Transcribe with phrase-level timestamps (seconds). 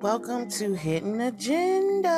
[0.00, 2.08] Welcome to Hidden Agenda.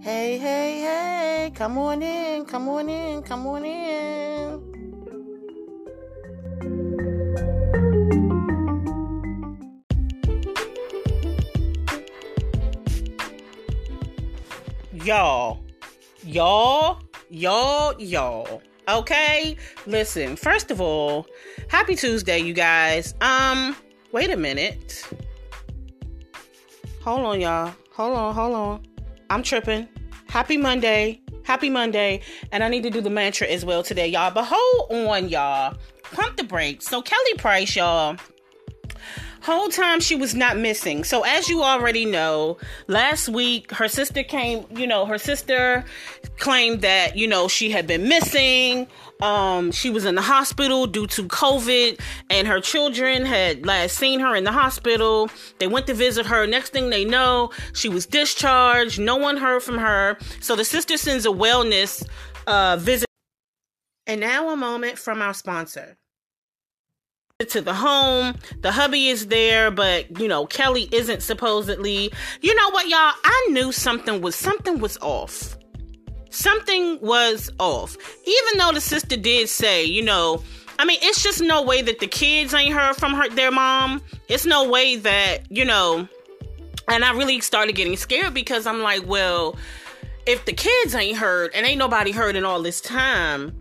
[0.00, 4.60] Hey, hey, hey, come on in, come on in, come on in.
[15.04, 15.60] Y'all,
[16.24, 17.00] y'all,
[17.30, 18.62] y'all, y'all.
[18.88, 19.56] Okay,
[19.86, 20.34] listen.
[20.34, 21.28] First of all,
[21.68, 23.14] happy Tuesday, you guys.
[23.20, 23.76] Um,
[24.10, 25.08] wait a minute.
[27.02, 27.72] Hold on, y'all.
[27.92, 28.82] Hold on, hold on.
[29.30, 29.88] I'm tripping.
[30.28, 31.20] Happy Monday.
[31.44, 32.20] Happy Monday.
[32.52, 34.30] And I need to do the mantra as well today, y'all.
[34.30, 35.76] But hold on, y'all.
[36.12, 36.86] Pump the brakes.
[36.86, 38.16] So, Kelly Price, y'all
[39.42, 41.04] whole time she was not missing.
[41.04, 45.84] So as you already know, last week her sister came, you know, her sister
[46.38, 48.86] claimed that, you know, she had been missing.
[49.22, 52.00] Um, she was in the hospital due to COVID,
[52.30, 55.28] and her children had last seen her in the hospital.
[55.58, 56.46] They went to visit her.
[56.46, 58.98] Next thing they know, she was discharged.
[58.98, 60.16] No one heard from her.
[60.40, 62.06] So the sister sends a wellness
[62.46, 63.06] uh, visit.
[64.06, 65.98] And now a moment from our sponsor
[67.48, 68.34] to the home.
[68.60, 72.12] The hubby is there, but you know, Kelly isn't supposedly.
[72.40, 73.12] You know what, y'all?
[73.24, 75.56] I knew something was something was off.
[76.30, 77.96] Something was off.
[78.24, 80.42] Even though the sister did say, you know,
[80.78, 84.00] I mean, it's just no way that the kids ain't heard from her their mom.
[84.28, 86.08] It's no way that, you know,
[86.88, 89.56] and I really started getting scared because I'm like, well,
[90.26, 93.59] if the kids ain't heard and ain't nobody heard in all this time,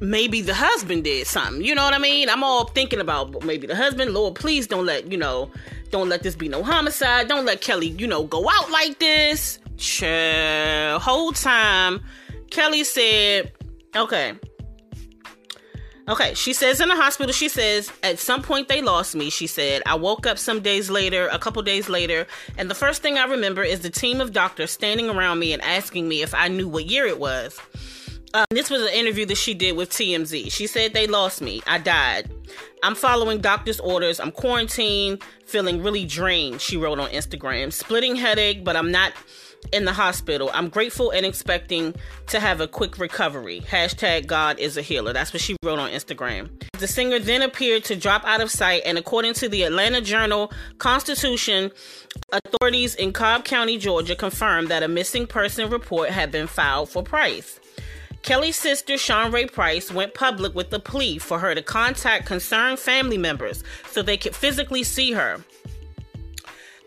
[0.00, 1.62] maybe the husband did something.
[1.64, 2.28] You know what I mean?
[2.28, 4.12] I'm all thinking about maybe the husband.
[4.12, 5.50] Lord, please don't let, you know,
[5.90, 7.28] don't let this be no homicide.
[7.28, 9.58] Don't let Kelly, you know, go out like this.
[9.76, 10.98] Chill.
[10.98, 12.02] Whole time,
[12.50, 13.52] Kelly said,
[13.94, 14.34] okay.
[16.08, 19.28] Okay, she says in the hospital, she says, at some point they lost me.
[19.28, 23.02] She said, I woke up some days later, a couple days later, and the first
[23.02, 26.32] thing I remember is the team of doctors standing around me and asking me if
[26.32, 27.58] I knew what year it was.
[28.34, 30.50] Um, this was an interview that she did with TMZ.
[30.52, 31.62] She said they lost me.
[31.66, 32.30] I died.
[32.82, 34.20] I'm following doctor's orders.
[34.20, 37.72] I'm quarantined, feeling really drained, she wrote on Instagram.
[37.72, 39.12] Splitting headache, but I'm not
[39.72, 40.50] in the hospital.
[40.52, 41.94] I'm grateful and expecting
[42.28, 43.62] to have a quick recovery.
[43.62, 45.12] Hashtag God is a healer.
[45.12, 46.50] That's what she wrote on Instagram.
[46.78, 50.52] The singer then appeared to drop out of sight, and according to the Atlanta Journal
[50.78, 51.72] Constitution,
[52.32, 57.02] authorities in Cobb County, Georgia confirmed that a missing person report had been filed for
[57.02, 57.58] Price.
[58.26, 63.16] Kelly's sister, Shanrae Price, went public with a plea for her to contact concerned family
[63.16, 65.40] members so they could physically see her.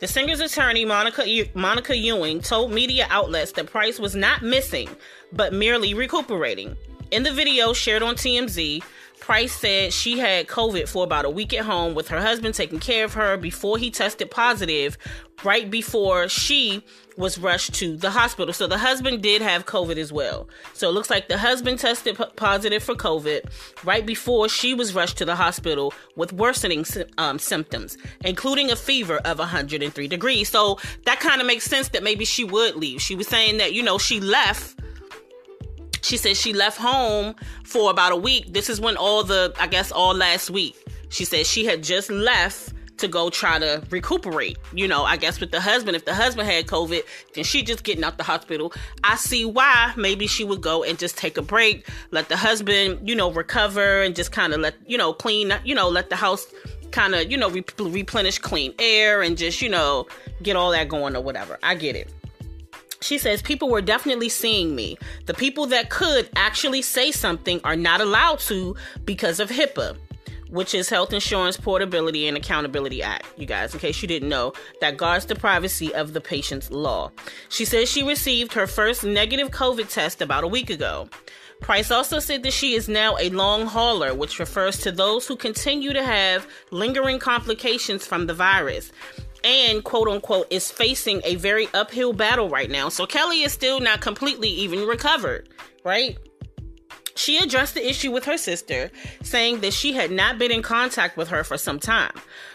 [0.02, 1.24] The singer's attorney, Monica,
[1.54, 4.90] Monica Ewing, told media outlets that Price was not missing,
[5.32, 6.76] but merely recuperating.
[7.12, 8.84] In the video shared on TMZ,
[9.30, 12.80] Price said she had COVID for about a week at home with her husband taking
[12.80, 14.98] care of her before he tested positive,
[15.44, 16.84] right before she
[17.16, 18.52] was rushed to the hospital.
[18.56, 20.50] So the husband did have COVID as well.
[20.74, 23.52] So it looks like the husband tested p- positive for COVID
[23.84, 26.84] right before she was rushed to the hospital with worsening
[27.20, 30.50] um, symptoms, including a fever of 103 degrees.
[30.50, 33.00] So that kind of makes sense that maybe she would leave.
[33.00, 34.80] She was saying that, you know, she left
[36.10, 38.52] she said she left home for about a week.
[38.52, 40.76] This is when all the, I guess, all last week.
[41.10, 44.58] She said she had just left to go try to recuperate.
[44.74, 47.04] You know, I guess with the husband, if the husband had COVID,
[47.36, 48.74] then she just getting out the hospital.
[49.04, 53.08] I see why maybe she would go and just take a break, let the husband,
[53.08, 56.16] you know, recover and just kind of let, you know, clean, you know, let the
[56.16, 56.48] house
[56.90, 60.08] kind of, you know, re- replenish clean air and just, you know,
[60.42, 61.60] get all that going or whatever.
[61.62, 62.12] I get it.
[63.02, 64.98] She says people were definitely seeing me.
[65.26, 69.98] The people that could actually say something are not allowed to because of HIPAA,
[70.50, 73.26] which is Health Insurance Portability and Accountability Act.
[73.38, 77.12] You guys, in case you didn't know, that guards the privacy of the patient's law.
[77.48, 81.08] She says she received her first negative COVID test about a week ago.
[81.62, 85.36] Price also said that she is now a long hauler, which refers to those who
[85.36, 88.92] continue to have lingering complications from the virus
[89.44, 92.90] and quote unquote is facing a very uphill battle right now.
[92.90, 95.50] So Kelly is still not completely even recovered,
[95.84, 96.18] right?
[97.20, 98.92] She addressed the issue with her sister,
[99.24, 102.14] saying that she had not been in contact with her for some time.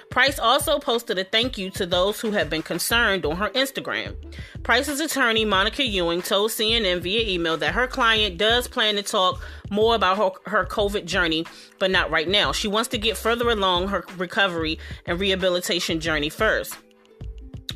[0.08, 4.16] Price also posted a thank you to those who have been concerned on her Instagram.
[4.62, 9.44] Price's attorney, Monica Ewing, told CNN via email that her client does plan to talk
[9.68, 11.44] more about her, her COVID journey,
[11.78, 12.50] but not right now.
[12.50, 16.74] She wants to get further along her recovery and rehabilitation journey first.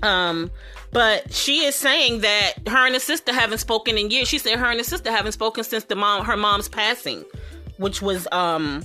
[0.02, 0.50] Um,
[0.92, 4.28] but she is saying that her and her sister haven't spoken in years.
[4.28, 7.24] She said her and her sister haven't spoken since the mom her mom's passing,
[7.76, 8.84] which was um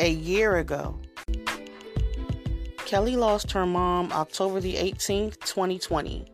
[0.00, 0.98] a year ago.
[2.86, 6.26] Kelly lost her mom October the 18th, 2020.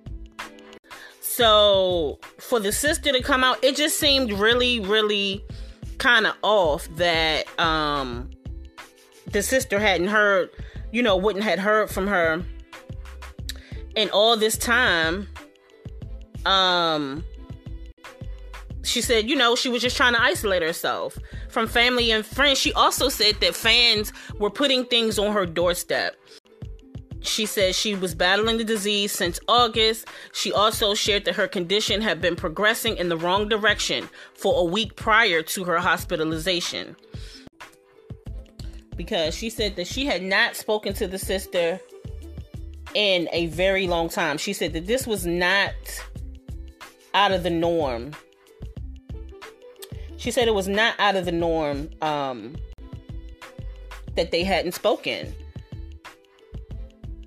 [1.20, 5.44] So, for the sister to come out, it just seemed really, really
[5.98, 8.30] kind of off that um
[9.32, 10.48] the sister hadn't heard,
[10.92, 12.42] you know, wouldn't had heard from her
[13.96, 15.28] in all this time.
[16.44, 17.24] Um
[18.84, 22.58] she said, you know, she was just trying to isolate herself from family and friends.
[22.58, 26.14] She also said that fans were putting things on her doorstep.
[27.20, 30.06] She said she was battling the disease since August.
[30.32, 34.64] She also shared that her condition had been progressing in the wrong direction for a
[34.64, 36.94] week prior to her hospitalization.
[38.96, 41.80] Because she said that she had not spoken to the sister
[42.96, 44.38] in a very long time.
[44.38, 45.74] She said that this was not
[47.14, 48.12] out of the norm
[50.16, 52.56] she said it was not out of the norm um,
[54.16, 55.32] that they hadn't spoken.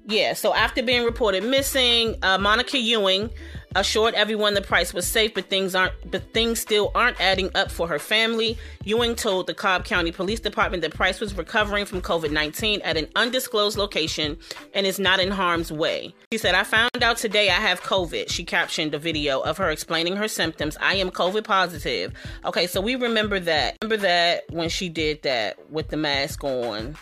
[0.06, 3.30] Yeah, so after being reported missing, uh, Monica Ewing
[3.76, 7.72] assured everyone the price was safe, but things aren't but things still aren't adding up
[7.72, 8.58] for her family.
[8.84, 13.08] Ewing told the Cobb County Police Department that Price was recovering from COVID-19 at an
[13.16, 14.38] undisclosed location
[14.74, 16.14] and is not in harm's way.
[16.32, 19.70] She said, "I found out today I have COVID." She captioned a video of her
[19.70, 20.78] explaining her symptoms.
[20.80, 22.14] "I am COVID positive."
[22.46, 23.76] Okay, so we remember that.
[23.82, 26.98] Remember that when she did that with the mask on.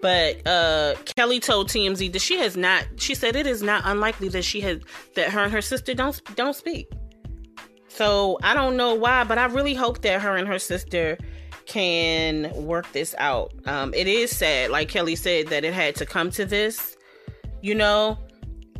[0.00, 2.86] But uh, Kelly told TMZ that she has not.
[2.96, 4.78] She said it is not unlikely that she has
[5.14, 6.90] that her and her sister don't don't speak.
[7.88, 11.18] So I don't know why, but I really hope that her and her sister
[11.66, 13.52] can work this out.
[13.66, 16.96] Um, it is sad, like Kelly said, that it had to come to this.
[17.60, 18.16] You know,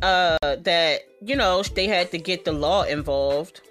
[0.01, 3.61] uh, that you know they had to get the law involved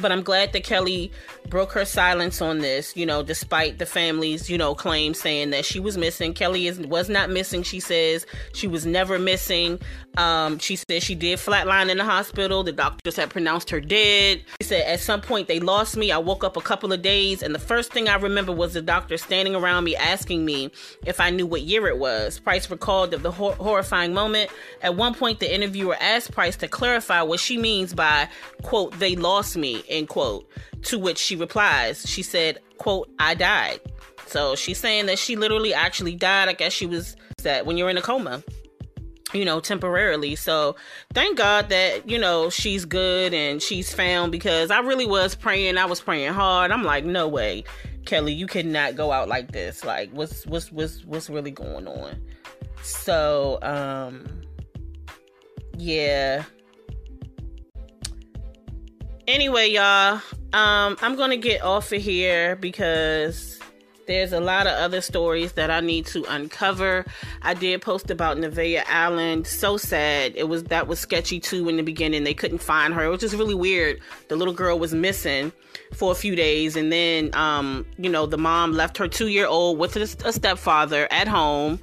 [0.00, 1.12] but I'm glad that Kelly
[1.48, 5.64] broke her silence on this, you know, despite the family's, you know, claim saying that
[5.64, 6.34] she was missing.
[6.34, 8.26] Kelly is was not missing, she says.
[8.52, 9.78] She was never missing.
[10.16, 12.62] Um, she said she did flatline in the hospital.
[12.62, 14.44] The doctors had pronounced her dead.
[14.60, 16.12] She said at some point they lost me.
[16.12, 18.82] I woke up a couple of days and the first thing I remember was the
[18.82, 20.70] doctor standing around me asking me
[21.04, 22.38] if I knew what year it was.
[22.38, 24.50] Price recalled of the hor- horrifying moment.
[24.82, 28.28] At one point the interviewer asked Price to clarify what she means by
[28.62, 30.48] quote they lost me end quote.
[30.84, 33.80] To which she replies, she said, quote, I died.
[34.26, 36.48] So she's saying that she literally actually died.
[36.48, 38.42] I guess she was that when you're in a coma,
[39.32, 40.36] you know, temporarily.
[40.36, 40.76] So
[41.12, 45.76] thank God that, you know, she's good and she's found because I really was praying.
[45.76, 46.70] I was praying hard.
[46.70, 47.64] I'm like, no way,
[48.06, 49.84] Kelly, you cannot go out like this.
[49.84, 52.22] Like, what's what's what's what's really going on?
[52.82, 54.42] So, um,
[55.76, 56.44] yeah,
[59.26, 60.20] anyway, y'all,
[60.52, 63.58] um, I'm gonna get off of here because
[64.06, 67.06] there's a lot of other stories that I need to uncover.
[67.42, 69.44] I did post about Nevaeh Allen.
[69.44, 70.32] So sad.
[70.36, 72.24] It was that was sketchy too in the beginning.
[72.24, 73.08] They couldn't find her.
[73.08, 74.00] Was just really weird.
[74.28, 75.52] The little girl was missing
[75.92, 79.46] for a few days, and then um, you know, the mom left her two year
[79.46, 81.80] old with a stepfather at home.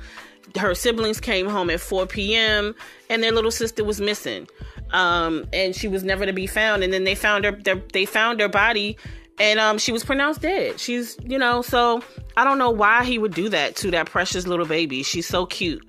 [0.57, 2.75] Her siblings came home at 4 p.m.
[3.09, 4.47] and their little sister was missing
[4.93, 6.83] um, and she was never to be found.
[6.83, 7.51] And then they found her.
[7.93, 8.97] They found her body,
[9.39, 10.79] and um, she was pronounced dead.
[10.79, 12.03] She's, you know, so
[12.37, 15.03] I don't know why he would do that to that precious little baby.
[15.03, 15.85] She's so cute.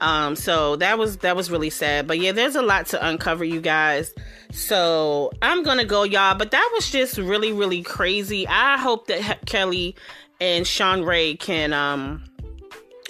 [0.00, 2.06] Um, so that was that was really sad.
[2.06, 4.12] But yeah, there's a lot to uncover, you guys.
[4.50, 6.34] So I'm gonna go, y'all.
[6.34, 8.46] But that was just really, really crazy.
[8.46, 9.94] I hope that Kelly
[10.40, 12.24] and Shanrae can um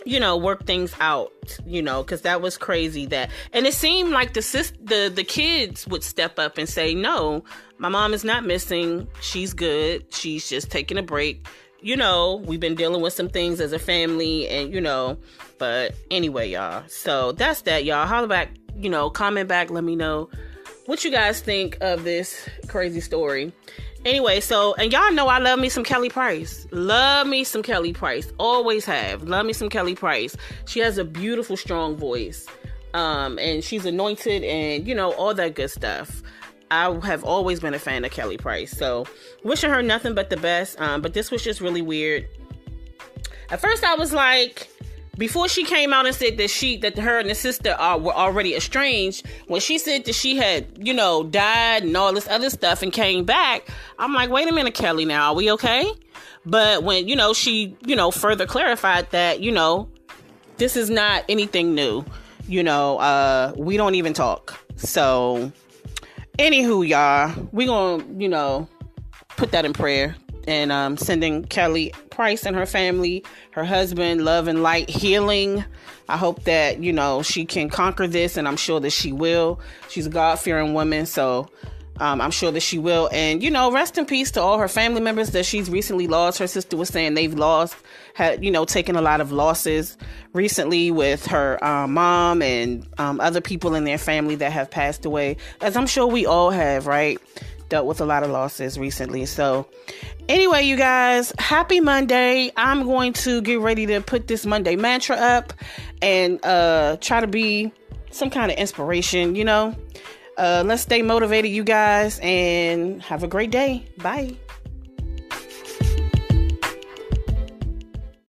[0.05, 1.33] you know work things out
[1.65, 5.25] you know because that was crazy that and it seemed like the sis the the
[5.25, 7.45] kids would step up and say no
[7.83, 9.09] my mom is not missing.
[9.21, 10.15] She's good.
[10.15, 11.49] She's just taking a break.
[11.81, 15.19] You know we've been dealing with some things as a family and you know
[15.59, 16.85] but anyway y'all.
[16.87, 18.07] So that's that y'all.
[18.07, 20.31] Holler back you know comment back let me know
[20.87, 23.53] what you guys think of this crazy story
[24.05, 26.67] Anyway, so and y'all know I love me some Kelly Price.
[26.73, 28.33] Love me some Kelly Price.
[28.39, 29.23] Always have.
[29.23, 30.37] Love me some Kelly Price.
[30.67, 32.47] She has a beautiful, strong voice.
[32.95, 36.23] Um, and she's anointed and you know, all that good stuff.
[36.71, 38.73] I have always been a fan of Kelly Price.
[38.73, 39.07] So
[39.45, 40.81] wishing her nothing but the best.
[40.81, 42.27] Um, but this was just really weird.
[43.51, 44.69] At first I was like,
[45.19, 48.15] before she came out and said that she that her and the sister are were
[48.15, 52.49] already estranged when she said that she had you know died and all this other
[52.49, 55.91] stuff and came back i'm like wait a minute kelly now are we okay?
[56.45, 59.89] But when you know she you know further clarified that you know
[60.57, 62.05] this is not anything new
[62.49, 64.59] you know uh we don't even talk.
[64.77, 65.53] So
[66.39, 68.69] anywho y'all we gonna you know
[69.37, 74.49] put that in prayer and um, sending Kelly Price and her family, her husband, love
[74.49, 75.65] and light, healing.
[76.09, 79.61] I hope that, you know, she can conquer this, and I'm sure that she will.
[79.89, 81.49] She's a God fearing woman, so
[82.01, 83.09] um, I'm sure that she will.
[83.13, 86.39] And, you know, rest in peace to all her family members that she's recently lost.
[86.39, 87.77] Her sister was saying they've lost,
[88.15, 89.97] had, you know, taken a lot of losses
[90.33, 95.05] recently with her um, mom and um, other people in their family that have passed
[95.05, 97.19] away, as I'm sure we all have, right?
[97.73, 99.25] Dealt with a lot of losses recently.
[99.25, 99.67] So,
[100.29, 102.53] anyway, you guys, happy Monday.
[102.55, 105.55] I'm going to get ready to put this Monday mantra up
[106.03, 107.73] and uh, try to be
[108.11, 109.75] some kind of inspiration, you know.
[110.37, 113.87] Uh, let's stay motivated, you guys, and have a great day.
[113.97, 114.37] Bye.